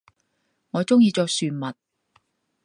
[0.71, 1.75] 我中意着船襪